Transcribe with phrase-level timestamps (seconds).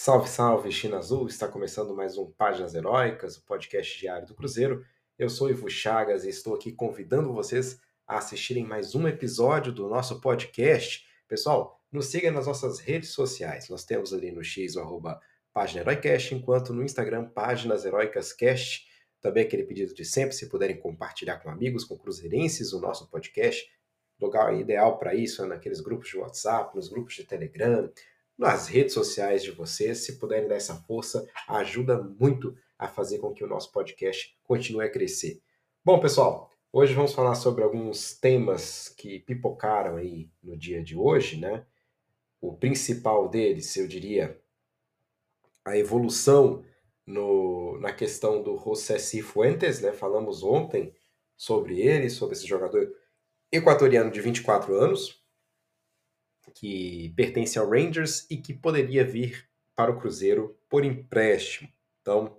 [0.00, 1.26] Salve, salve, China Azul!
[1.26, 4.86] Está começando mais um Páginas Heróicas, o podcast diário do Cruzeiro.
[5.18, 9.88] Eu sou Ivo Chagas e estou aqui convidando vocês a assistirem mais um episódio do
[9.88, 11.04] nosso podcast.
[11.26, 13.68] Pessoal, nos siga nas nossas redes sociais.
[13.68, 15.20] Nós temos ali no X o arroba
[15.52, 18.86] Página Heroicast, enquanto no Instagram, Páginas Heroicas Cast.
[19.20, 23.68] Também aquele pedido de sempre, se puderem compartilhar com amigos, com cruzeirenses o nosso podcast.
[24.20, 27.90] Lugar ideal para isso é naqueles grupos de WhatsApp, nos grupos de Telegram,
[28.38, 29.98] nas redes sociais de vocês.
[29.98, 34.84] Se puderem dar essa força, ajuda muito a fazer com que o nosso podcast continue
[34.84, 35.42] a crescer.
[35.84, 41.40] Bom, pessoal, hoje vamos falar sobre alguns temas que pipocaram aí no dia de hoje,
[41.40, 41.66] né?
[42.40, 44.40] O principal deles, eu diria,
[45.64, 46.64] a evolução
[47.04, 49.92] no, na questão do José Cifuentes, né?
[49.92, 50.94] Falamos ontem
[51.36, 52.88] sobre ele, sobre esse jogador
[53.50, 55.22] equatoriano de 24 anos,
[56.54, 61.68] que pertence ao Rangers e que poderia vir para o Cruzeiro por empréstimo.
[62.00, 62.36] Então,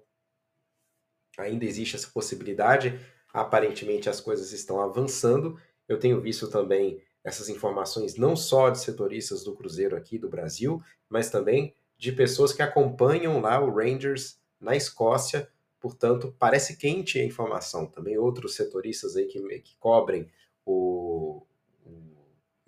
[1.37, 2.99] ainda existe essa possibilidade.
[3.33, 5.59] Aparentemente, as coisas estão avançando.
[5.87, 10.81] Eu tenho visto também essas informações não só de setoristas do Cruzeiro aqui do Brasil,
[11.07, 15.49] mas também de pessoas que acompanham lá o Rangers na Escócia.
[15.79, 17.85] Portanto, parece quente a informação.
[17.85, 20.29] Também outros setoristas aí que, que cobrem
[20.65, 21.45] o,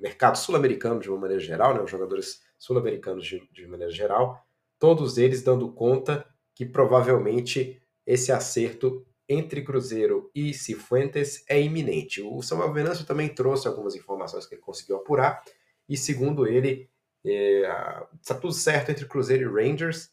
[0.02, 4.46] mercado sul-americano de uma maneira geral, né, os jogadores sul-americanos de, de maneira geral,
[4.80, 12.22] todos eles dando conta que provavelmente esse acerto entre Cruzeiro e Cifuentes é iminente.
[12.22, 15.42] O Samuel Venâncio também trouxe algumas informações que ele conseguiu apurar,
[15.88, 16.90] e segundo ele,
[17.24, 20.12] está é, tudo certo entre Cruzeiro e Rangers,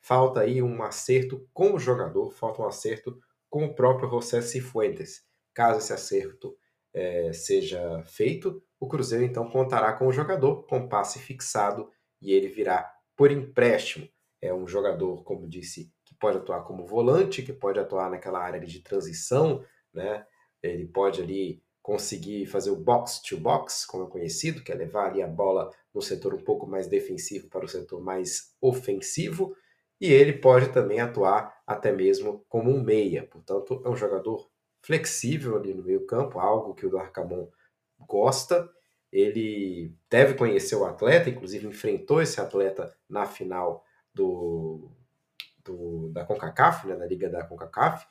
[0.00, 3.18] falta aí um acerto com o jogador, falta um acerto
[3.48, 5.22] com o próprio José Cifuentes.
[5.52, 6.56] Caso esse acerto
[6.92, 11.90] é, seja feito, o Cruzeiro então contará com o jogador com passe fixado
[12.20, 14.08] e ele virá por empréstimo.
[14.40, 18.60] É um jogador, como disse, que pode atuar como volante, que pode atuar naquela área
[18.60, 20.24] de transição, né?
[20.62, 25.06] Ele pode ali conseguir fazer o box to box, como é conhecido, que é levar
[25.06, 29.56] ali a bola no setor um pouco mais defensivo para o setor mais ofensivo,
[30.00, 33.26] e ele pode também atuar até mesmo como um meia.
[33.26, 34.48] Portanto, é um jogador
[34.82, 37.48] flexível ali no meio-campo, algo que o Darcamon
[37.98, 38.68] gosta.
[39.10, 44.90] Ele deve conhecer o atleta, inclusive enfrentou esse atleta na final do,
[45.64, 48.06] do da CONCACAF, né, da Liga da CONCACAF.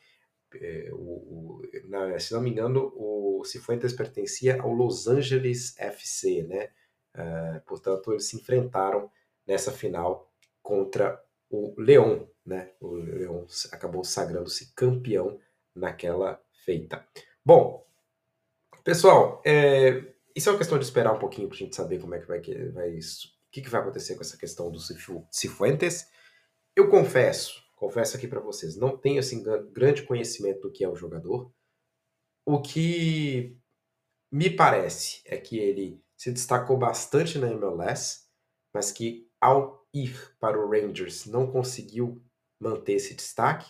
[0.56, 6.44] É, o, o, na, se não me engano, o Cifuentes pertencia ao Los Angeles FC,
[6.44, 6.70] né?
[7.16, 9.12] Uh, portanto, eles se enfrentaram
[9.46, 10.32] nessa final
[10.62, 12.72] contra o León, né?
[12.80, 15.40] O León acabou sagrando-se campeão
[15.76, 17.06] naquela feita.
[17.44, 17.87] Bom,
[18.88, 20.02] Pessoal, é,
[20.34, 22.26] isso é uma questão de esperar um pouquinho para a gente saber como é que
[22.26, 22.40] vai,
[22.72, 24.90] vai isso, o que, que vai acontecer com essa questão dos
[25.30, 26.08] Cifuentes.
[26.74, 29.44] Eu confesso, confesso aqui para vocês, não tenho assim
[29.74, 31.54] grande conhecimento do que é o jogador.
[32.46, 33.60] O que
[34.32, 38.22] me parece é que ele se destacou bastante na MLS,
[38.74, 42.24] mas que ao ir para o Rangers não conseguiu
[42.58, 43.70] manter esse destaque.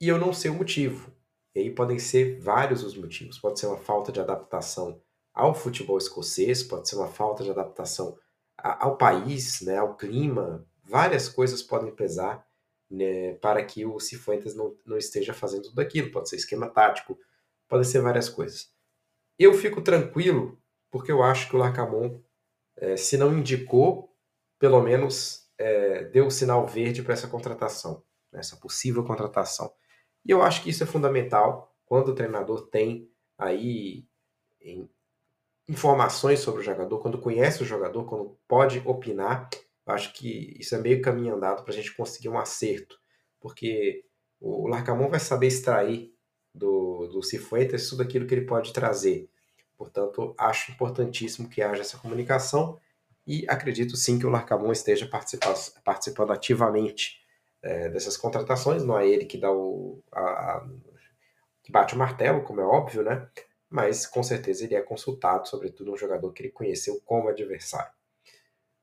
[0.00, 1.14] E eu não sei o motivo.
[1.56, 3.38] E aí podem ser vários os motivos.
[3.38, 5.00] Pode ser uma falta de adaptação
[5.32, 8.18] ao futebol escocês, pode ser uma falta de adaptação
[8.58, 10.66] ao país, né, ao clima.
[10.84, 12.46] Várias coisas podem pesar
[12.90, 16.10] né, para que o Cifuentes não, não esteja fazendo tudo aquilo.
[16.10, 17.18] Pode ser esquema tático,
[17.66, 18.70] pode ser várias coisas.
[19.38, 22.20] Eu fico tranquilo porque eu acho que o Larcamon,
[22.76, 24.14] é, se não indicou,
[24.58, 29.72] pelo menos é, deu o sinal verde para essa contratação, né, essa possível contratação.
[30.26, 34.04] E eu acho que isso é fundamental quando o treinador tem aí
[35.68, 39.48] informações sobre o jogador, quando conhece o jogador, quando pode opinar.
[39.86, 42.98] Acho que isso é meio caminho andado para a gente conseguir um acerto,
[43.40, 44.04] porque
[44.40, 46.12] o Larcamon vai saber extrair
[46.52, 49.30] do, do Cifuentes tudo aquilo que ele pode trazer.
[49.76, 52.80] Portanto, acho importantíssimo que haja essa comunicação
[53.24, 55.08] e acredito sim que o Larcamon esteja
[55.84, 57.20] participando ativamente
[57.62, 58.84] é, dessas contratações.
[58.84, 60.02] Não é ele que dá o.
[60.12, 60.68] A, a,
[61.62, 63.28] que bate o martelo, como é óbvio, né?
[63.68, 67.92] Mas com certeza ele é consultado, sobretudo um jogador que ele conheceu como adversário.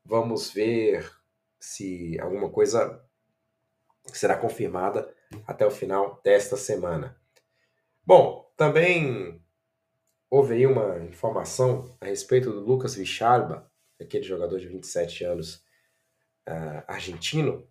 [0.04, 1.10] Vamos ver
[1.58, 3.02] se alguma coisa
[4.08, 5.14] será confirmada
[5.48, 7.18] até o final desta semana.
[8.06, 9.42] Bom, também
[10.30, 13.72] houve aí uma informação a respeito do Lucas Vichalba,
[14.02, 15.64] aquele jogador de 27 anos
[16.50, 17.66] uh, argentino,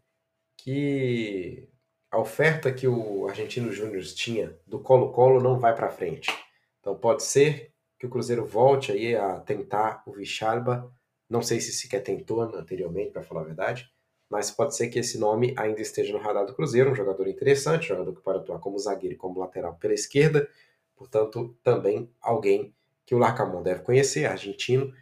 [0.62, 1.68] que
[2.08, 6.30] a oferta que o Argentino Júnior tinha do Colo-Colo não vai para frente.
[6.78, 10.92] Então pode ser que o Cruzeiro volte aí a tentar o Vichalba.
[11.28, 13.90] Não sei se sequer tentou anteriormente, para falar a verdade,
[14.30, 17.86] mas pode ser que esse nome ainda esteja no radar do Cruzeiro, um jogador interessante,
[17.86, 20.48] um jogador que pode atuar como zagueiro e como lateral pela esquerda,
[20.94, 22.72] portanto, também alguém
[23.04, 24.94] que o Larcamon deve conhecer, argentino,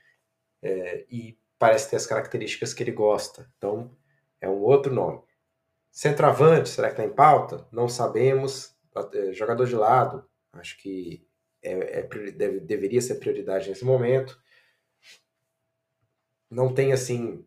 [0.62, 3.50] é, e parece ter as características que ele gosta.
[3.58, 3.90] Então,
[4.40, 5.20] é um outro nome.
[5.90, 7.66] Centroavante, será que está em pauta?
[7.72, 8.74] Não sabemos.
[9.14, 11.26] É, jogador de lado, acho que
[11.62, 12.02] é, é,
[12.32, 14.40] deve, deveria ser prioridade nesse momento.
[16.50, 17.44] Não tem, assim,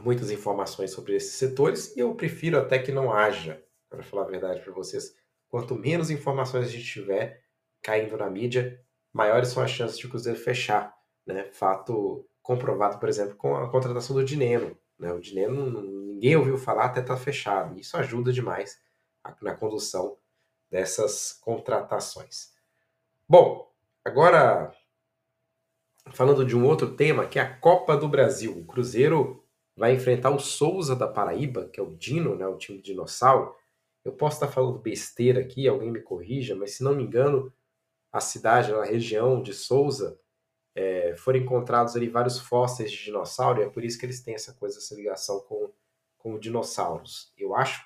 [0.00, 4.30] muitas informações sobre esses setores e eu prefiro até que não haja, para falar a
[4.30, 5.14] verdade para vocês.
[5.48, 7.42] Quanto menos informações a gente tiver
[7.82, 8.80] caindo na mídia,
[9.12, 10.94] maiores são as chances de o Cruzeiro fechar.
[11.26, 11.44] Né?
[11.52, 14.76] Fato comprovado, por exemplo, com a contratação do Dineno.
[14.98, 15.12] Né?
[15.12, 15.70] O Dineno
[16.22, 17.76] ninguém ouviu falar até estar tá fechado.
[17.76, 18.80] Isso ajuda demais
[19.40, 20.16] na condução
[20.70, 22.52] dessas contratações.
[23.28, 23.68] Bom,
[24.04, 24.72] agora
[26.12, 28.56] falando de um outro tema, que é a Copa do Brasil.
[28.56, 29.44] O Cruzeiro
[29.76, 33.54] vai enfrentar o Souza da Paraíba, que é o Dino, né, o time dinossauro.
[34.04, 37.52] Eu posso estar falando besteira aqui, alguém me corrija, mas se não me engano,
[38.12, 40.18] a cidade, a região de Souza,
[40.74, 44.34] é, foram encontrados ali vários fósseis de dinossauro, e é por isso que eles têm
[44.34, 45.72] essa coisa, essa ligação com,
[46.22, 47.32] com dinossauros.
[47.36, 47.84] Eu acho,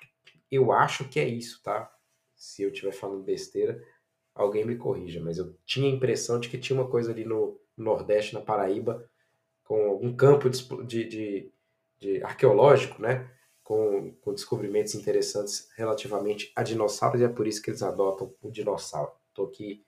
[0.51, 1.91] eu acho que é isso, tá?
[2.35, 3.83] Se eu estiver falando besteira,
[4.35, 7.59] alguém me corrija, mas eu tinha a impressão de que tinha uma coisa ali no
[7.75, 9.09] Nordeste, na Paraíba,
[9.63, 11.51] com algum campo de, de,
[11.97, 13.27] de arqueológico, né?
[13.63, 18.51] Com, com, descobrimentos interessantes relativamente a dinossauros, e é por isso que eles adotam o
[18.51, 19.11] dinossauro.
[19.29, 19.83] Estou aqui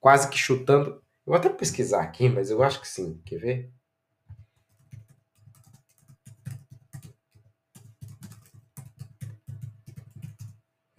[0.00, 0.90] quase que chutando.
[0.90, 3.20] Eu vou até pesquisar aqui, mas eu acho que sim.
[3.24, 3.72] Quer ver?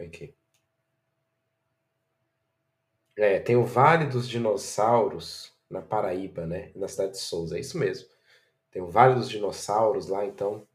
[0.05, 0.33] Aqui.
[3.21, 6.71] É, tem o Vale dos Dinossauros na Paraíba, né?
[6.75, 7.55] Na cidade de Souza.
[7.55, 8.09] É isso mesmo.
[8.71, 10.67] Tem o Vale dos Dinossauros lá, então.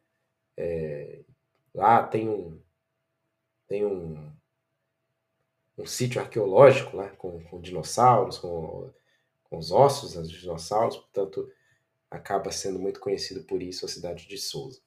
[0.56, 1.24] É,
[1.74, 2.62] lá tem um.
[3.66, 4.32] Tem um.
[5.76, 8.90] Um sítio arqueológico lá, com, com dinossauros, com,
[9.44, 11.52] com os ossos dos dinossauros, portanto,
[12.10, 14.80] acaba sendo muito conhecido por isso a cidade de Souza,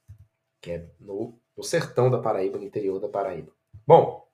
[0.60, 3.52] que é no, no sertão da Paraíba, no interior da Paraíba.
[3.86, 4.28] Bom,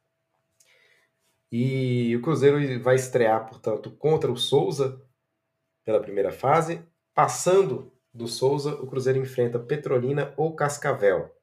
[1.52, 5.02] e o Cruzeiro vai estrear, portanto, contra o Souza
[5.84, 6.84] pela primeira fase,
[7.14, 11.36] passando do Souza, o Cruzeiro enfrenta Petrolina ou Cascavel.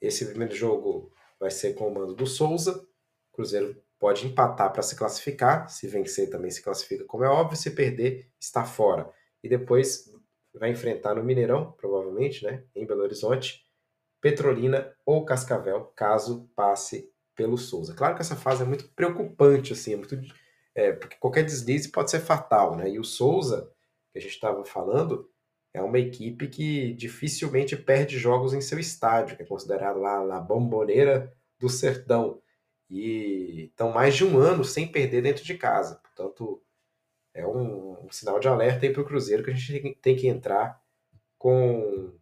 [0.00, 2.86] Esse primeiro jogo vai ser com o mando do Souza.
[3.32, 5.68] O Cruzeiro pode empatar para se classificar.
[5.68, 7.56] Se vencer, também se classifica, como é óbvio.
[7.56, 9.12] Se perder, está fora.
[9.42, 10.10] E depois
[10.54, 13.64] vai enfrentar no Mineirão, provavelmente, né, em Belo Horizonte,
[14.20, 17.94] Petrolina ou Cascavel, caso passe pelo Souza.
[17.94, 20.20] Claro que essa fase é muito preocupante, assim, é muito,
[20.74, 22.90] é, porque qualquer deslize pode ser fatal, né?
[22.90, 23.72] E o Souza,
[24.12, 25.30] que a gente estava falando,
[25.72, 30.40] é uma equipe que dificilmente perde jogos em seu estádio, que é considerado lá a
[30.40, 32.42] bomboneira do sertão.
[32.90, 35.96] E estão mais de um ano sem perder dentro de casa.
[35.96, 36.60] Portanto,
[37.34, 40.26] é um, um sinal de alerta aí para o Cruzeiro que a gente tem que
[40.26, 40.82] entrar
[41.38, 42.12] com,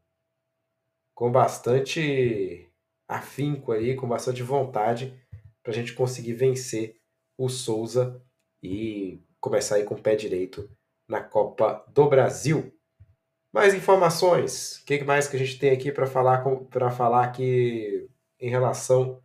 [1.14, 2.65] com bastante
[3.08, 5.18] afinco aí, com bastante vontade,
[5.62, 6.96] para a gente conseguir vencer
[7.36, 8.22] o Souza
[8.62, 10.70] e começar aí com o pé direito
[11.08, 12.72] na Copa do Brasil.
[13.52, 14.78] Mais informações.
[14.78, 18.08] O que mais que a gente tem aqui para falar para falar aqui
[18.40, 19.22] em relação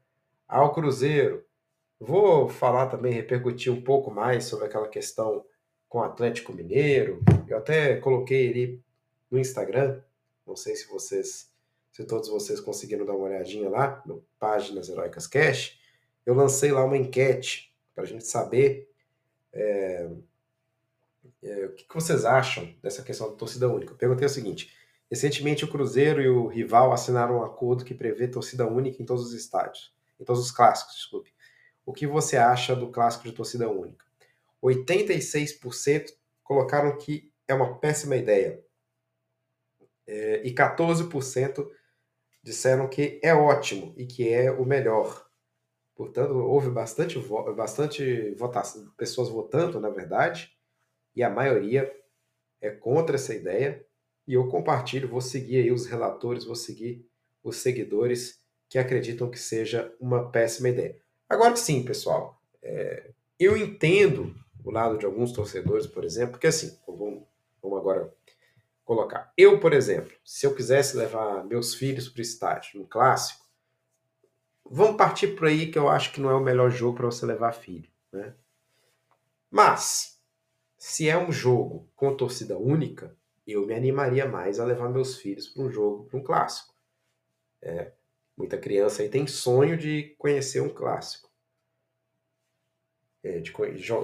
[0.48, 1.46] ao Cruzeiro?
[2.00, 5.46] Vou falar também, repercutir um pouco mais sobre aquela questão
[5.88, 7.22] com o Atlético Mineiro.
[7.48, 8.84] Eu até coloquei ali
[9.30, 10.02] no Instagram.
[10.48, 11.51] Não sei se vocês,
[11.92, 15.80] se todos vocês conseguiram dar uma olhadinha lá no Páginas Heróicas Cash.
[16.26, 18.90] Eu lancei lá uma enquete para a gente saber
[19.54, 20.10] é,
[21.44, 23.94] é, o que, que vocês acham dessa questão da torcida única?
[23.94, 24.74] Eu perguntei o seguinte:
[25.10, 29.26] recentemente o Cruzeiro e o rival assinaram um acordo que prevê torcida única em todos
[29.26, 31.34] os estádios, em todos os clássicos, desculpe.
[31.86, 34.06] O que você acha do clássico de torcida única?
[34.64, 38.64] 86% colocaram que é uma péssima ideia.
[40.08, 41.68] É, e 14%
[42.44, 45.26] disseram que é ótimo e que é o melhor.
[45.96, 47.20] Portanto, houve bastante,
[47.56, 50.52] bastante votação, pessoas votando, na verdade,
[51.16, 51.92] e a maioria
[52.60, 53.86] é contra essa ideia.
[54.28, 57.06] E eu compartilho, vou seguir aí os relatores, vou seguir
[57.44, 60.98] os seguidores que acreditam que seja uma péssima ideia.
[61.28, 66.78] Agora sim, pessoal, é, eu entendo o lado de alguns torcedores, por exemplo, porque assim,
[66.88, 67.24] vamos,
[67.62, 68.14] vamos agora
[68.92, 69.32] colocar.
[69.38, 73.46] Eu, por exemplo, se eu quisesse levar meus filhos para o estádio, no clássico,
[74.70, 77.26] vamos partir por aí que eu acho que não é o melhor jogo para você
[77.26, 78.36] levar filho, né?
[79.50, 80.22] Mas
[80.78, 83.16] se é um jogo com torcida única,
[83.48, 86.76] eu me animaria mais a levar meus filhos para um jogo, para um clássico.
[87.62, 87.94] É,
[88.36, 91.31] muita criança aí tem sonho de conhecer um clássico.
[93.24, 93.54] É, de,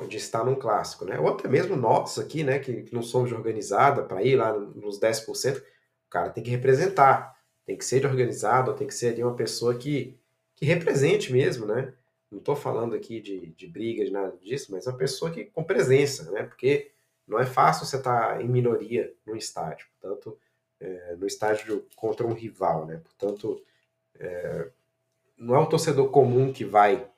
[0.07, 1.19] de, estar num clássico, né?
[1.19, 4.53] Ou até mesmo nós aqui, né, que, que não somos de organizada, para ir lá
[4.53, 9.13] nos 10%, o cara tem que representar, tem que ser de organizado, tem que ser
[9.13, 10.15] ali uma pessoa que,
[10.55, 11.93] que represente mesmo, né?
[12.31, 15.63] Não estou falando aqui de, de briga, de nada disso, mas uma pessoa que com
[15.63, 16.43] presença, né?
[16.43, 16.91] Porque
[17.27, 20.37] não é fácil você estar tá em minoria no estádio, portanto,
[20.79, 23.01] é, no estádio contra um rival, né?
[23.03, 23.61] Portanto,
[24.19, 24.69] é,
[25.37, 27.09] não é o torcedor comum que vai,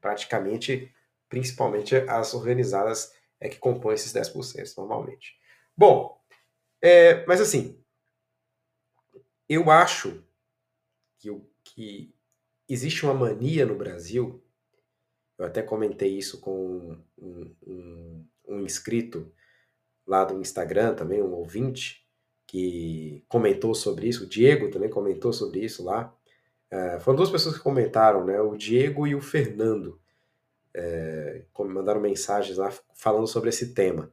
[0.00, 0.92] praticamente,
[1.28, 5.38] principalmente as organizadas é que compõem esses 10% normalmente.
[5.76, 6.20] Bom,
[6.80, 7.78] é, mas assim,
[9.48, 10.22] eu acho
[11.18, 11.30] que,
[11.64, 12.14] que
[12.68, 14.42] existe uma mania no Brasil,
[15.38, 19.32] eu até comentei isso com um, um, um inscrito
[20.06, 22.06] lá do Instagram também, um ouvinte,
[22.46, 26.14] que comentou sobre isso, o Diego também comentou sobre isso lá.
[26.70, 28.40] É, foram duas pessoas que comentaram, né?
[28.40, 30.00] O Diego e o Fernando.
[30.78, 34.12] É, mandaram mensagens lá falando sobre esse tema.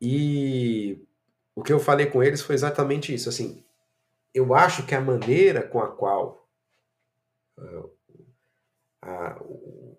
[0.00, 1.06] E
[1.54, 3.28] o que eu falei com eles foi exatamente isso.
[3.28, 3.64] Assim,
[4.34, 6.44] eu acho que a maneira com a qual
[9.00, 9.40] a,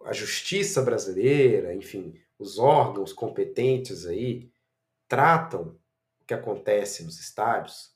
[0.05, 4.51] a justiça brasileira, enfim, os órgãos competentes aí
[5.07, 5.79] tratam
[6.19, 7.95] o que acontece nos estádios,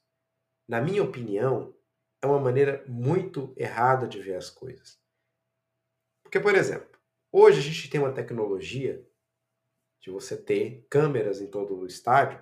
[0.68, 1.74] na minha opinião,
[2.22, 5.00] é uma maneira muito errada de ver as coisas.
[6.22, 6.89] Porque, por exemplo,
[7.32, 9.06] hoje a gente tem uma tecnologia
[10.02, 12.42] de você ter câmeras em todo o estádio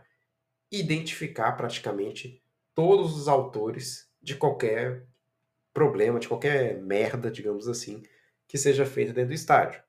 [0.72, 2.44] e identificar praticamente
[2.76, 5.08] todos os autores de qualquer
[5.74, 8.04] problema, de qualquer merda, digamos assim,
[8.48, 9.82] que seja feita dentro do estádio.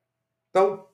[0.50, 0.88] Então,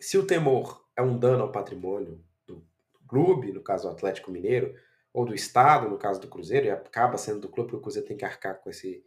[0.00, 2.66] se o temor é um dano ao patrimônio do
[3.06, 4.74] clube, no caso do Atlético Mineiro,
[5.12, 8.06] ou do Estado, no caso do Cruzeiro, e acaba sendo do clube, porque o Cruzeiro
[8.08, 9.04] tem que arcar com esse,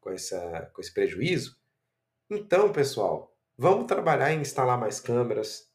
[0.00, 1.58] com essa, com esse prejuízo.
[2.30, 5.68] Então, pessoal, vamos trabalhar em instalar mais câmeras,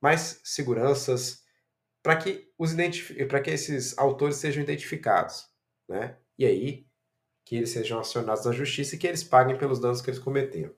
[0.00, 1.42] mais seguranças,
[2.02, 2.74] para que, os
[3.28, 5.48] para que esses autores sejam identificados.
[5.88, 6.16] Né?
[6.38, 6.86] E aí,
[7.44, 10.74] que eles sejam acionados na justiça e que eles paguem pelos danos que eles cometeram.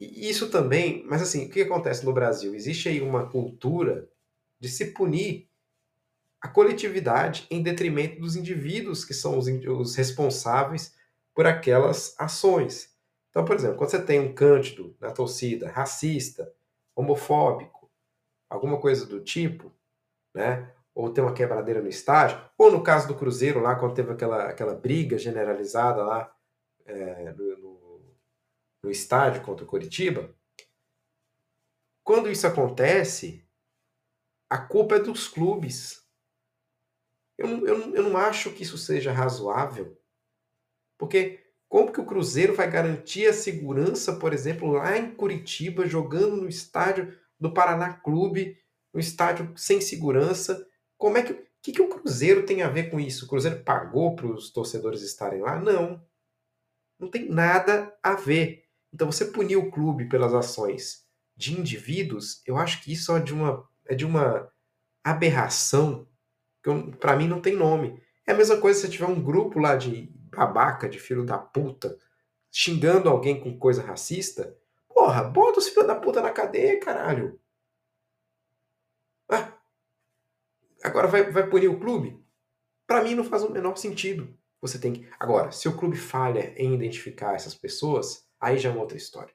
[0.00, 2.54] E isso também, mas assim, o que acontece no Brasil?
[2.54, 4.08] Existe aí uma cultura
[4.60, 5.48] de se punir
[6.40, 10.94] a coletividade em detrimento dos indivíduos que são os, os responsáveis
[11.34, 12.96] por aquelas ações.
[13.30, 16.52] Então, por exemplo, quando você tem um cândido na torcida racista,
[16.94, 17.90] homofóbico,
[18.48, 19.72] alguma coisa do tipo,
[20.34, 20.74] né?
[20.98, 24.48] ou ter uma quebradeira no estádio, ou no caso do Cruzeiro, lá quando teve aquela,
[24.48, 26.36] aquela briga generalizada lá
[26.84, 28.16] é, no, no,
[28.82, 30.34] no, estádio contra o Coritiba,
[32.02, 33.46] quando isso acontece,
[34.50, 36.04] a culpa é dos clubes.
[37.36, 39.96] Eu, eu, eu não acho que isso seja razoável,
[40.98, 46.36] porque como que o Cruzeiro vai garantir a segurança, por exemplo, lá em Curitiba, jogando
[46.36, 48.56] no estádio do Paraná Clube,
[48.92, 51.32] no estádio sem segurança, como é que.
[51.32, 53.24] O que, que o Cruzeiro tem a ver com isso?
[53.24, 55.60] O Cruzeiro pagou para os torcedores estarem lá?
[55.60, 56.00] Não.
[56.98, 58.64] Não tem nada a ver.
[58.94, 61.04] Então, você punir o clube pelas ações
[61.36, 64.50] de indivíduos, eu acho que isso é de uma, é de uma
[65.04, 66.08] aberração
[66.62, 68.00] que para mim não tem nome.
[68.26, 71.98] É a mesma coisa se tiver um grupo lá de babaca, de filho da puta,
[72.50, 74.56] xingando alguém com coisa racista.
[74.88, 77.40] Porra, bota os filhos da puta na cadeia, caralho.
[79.30, 79.58] Ah,
[80.82, 82.22] Agora vai, vai punir o clube?
[82.86, 84.34] Para mim não faz o menor sentido.
[84.60, 85.08] Você tem que.
[85.18, 89.34] Agora, se o clube falha em identificar essas pessoas, aí já é uma outra história.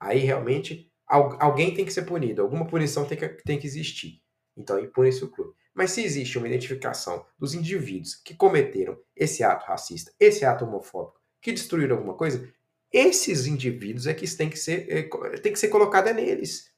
[0.00, 4.20] Aí realmente alguém tem que ser punido, alguma punição tem que, tem que existir.
[4.56, 5.54] Então aí pune-se o clube.
[5.76, 11.20] Mas se existe uma identificação dos indivíduos que cometeram esse ato racista, esse ato homofóbico,
[11.40, 12.50] que destruíram alguma coisa,
[12.90, 15.02] esses indivíduos é que têm que ser, é,
[15.38, 16.72] tem que ser colocada neles.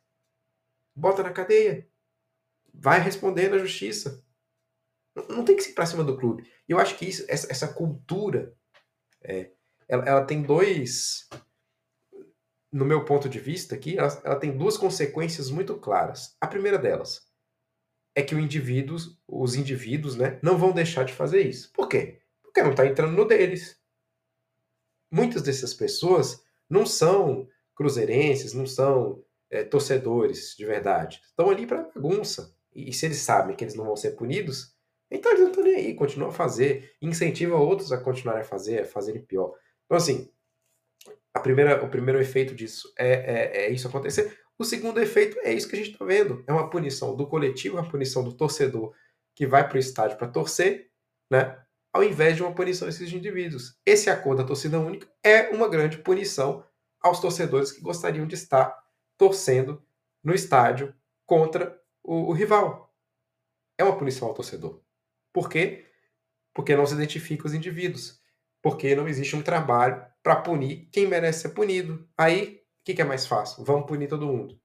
[0.96, 1.88] Bota na cadeia
[2.78, 4.24] vai responder na justiça.
[5.28, 6.48] Não tem que ser para cima do clube.
[6.68, 8.54] Eu acho que isso, essa, essa cultura,
[9.22, 9.50] é,
[9.88, 11.28] ela, ela, tem dois,
[12.70, 16.36] no meu ponto de vista aqui, ela, ela tem duas consequências muito claras.
[16.40, 17.27] A primeira delas
[18.18, 18.96] é que o indivíduo,
[19.28, 21.70] os indivíduos, né, não vão deixar de fazer isso.
[21.72, 22.18] Por quê?
[22.42, 23.80] Porque não está entrando no deles.
[25.08, 31.22] Muitas dessas pessoas não são cruzeirenses, não são é, torcedores de verdade.
[31.24, 32.52] Estão ali para bagunça.
[32.74, 34.74] E se eles sabem que eles não vão ser punidos,
[35.08, 38.80] então eles não estão nem aí, continuam a fazer, incentiva outros a continuarem a fazer,
[38.80, 39.54] a fazerem pior.
[39.86, 40.28] Então, assim,
[41.32, 44.36] a primeira, o primeiro efeito disso é, é, é isso acontecer.
[44.58, 47.76] O segundo efeito é isso que a gente está vendo: é uma punição do coletivo,
[47.76, 48.94] uma punição do torcedor
[49.34, 50.90] que vai para o estádio para torcer,
[51.30, 51.56] né?
[51.92, 53.78] ao invés de uma punição a esses indivíduos.
[53.84, 56.64] Esse acordo da torcida única é uma grande punição
[57.00, 58.76] aos torcedores que gostariam de estar
[59.16, 59.82] torcendo
[60.22, 60.94] no estádio
[61.26, 62.94] contra o, o rival.
[63.76, 64.80] É uma punição ao torcedor.
[65.32, 65.86] Por quê?
[66.54, 68.20] Porque não se identifica os indivíduos.
[68.60, 72.08] Porque não existe um trabalho para punir quem merece ser punido.
[72.16, 73.64] Aí, o que, que, é mais fácil?
[73.64, 74.60] Vamos punir todo mundo.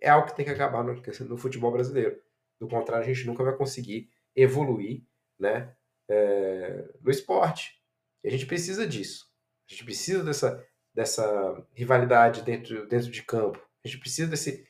[0.00, 2.20] É algo que tem que acabar no, no futebol brasileiro.
[2.60, 5.02] Do contrário, a gente nunca vai conseguir evoluir
[5.38, 5.74] né,
[6.08, 7.80] é, no esporte.
[8.22, 9.30] E a gente precisa disso.
[9.68, 13.58] A gente precisa dessa, dessa rivalidade dentro, dentro de campo.
[13.84, 14.66] A gente precisa desse.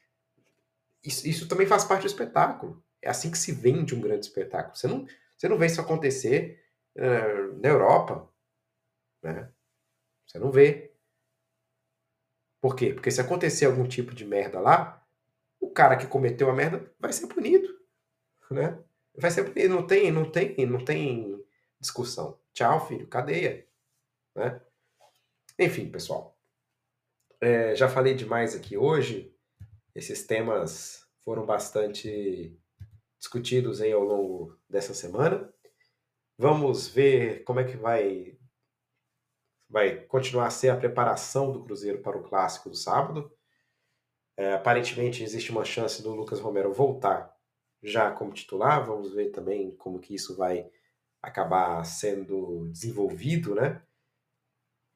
[1.04, 2.82] Isso, isso também faz parte do espetáculo.
[3.00, 4.76] É assim que se vende um grande espetáculo.
[4.76, 5.06] Você não,
[5.36, 6.64] você não vê isso acontecer
[6.96, 8.32] uh, na Europa.
[9.22, 9.50] Né?
[10.26, 10.91] Você não vê.
[12.62, 12.94] Por quê?
[12.94, 15.04] Porque se acontecer algum tipo de merda lá,
[15.60, 17.68] o cara que cometeu a merda vai ser punido.
[18.48, 18.78] Né?
[19.16, 19.74] Vai ser punido.
[19.74, 21.44] Não tem, não tem, não tem
[21.80, 22.38] discussão.
[22.54, 23.08] Tchau, filho.
[23.08, 23.66] Cadeia.
[24.36, 24.60] Né?
[25.58, 26.38] Enfim, pessoal.
[27.40, 29.34] É, já falei demais aqui hoje.
[29.92, 32.56] Esses temas foram bastante
[33.18, 35.52] discutidos aí ao longo dessa semana.
[36.38, 38.31] Vamos ver como é que vai
[39.72, 43.32] vai continuar a ser a preparação do Cruzeiro para o clássico do sábado.
[44.36, 47.34] É, aparentemente existe uma chance do Lucas Romero voltar
[47.82, 48.84] já como titular.
[48.86, 50.70] Vamos ver também como que isso vai
[51.22, 53.82] acabar sendo desenvolvido, né?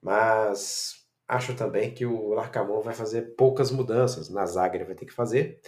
[0.02, 4.28] Mas acho também que o Larcamon vai fazer poucas mudanças.
[4.28, 5.58] Na zaga ele vai ter que fazer.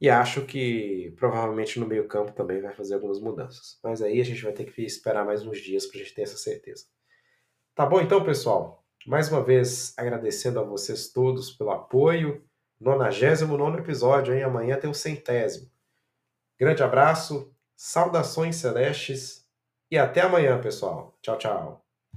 [0.00, 3.78] E acho que provavelmente no meio-campo também vai fazer algumas mudanças.
[3.82, 6.22] Mas aí a gente vai ter que esperar mais uns dias para a gente ter
[6.22, 6.86] essa certeza.
[7.76, 8.82] Tá bom então, pessoal?
[9.06, 12.42] Mais uma vez agradecendo a vocês todos pelo apoio.
[12.80, 14.42] 99 episódio, hein?
[14.42, 15.70] Amanhã tem o centésimo.
[16.58, 19.46] Grande abraço, saudações celestes
[19.90, 21.18] e até amanhã, pessoal.
[21.20, 21.85] Tchau, tchau.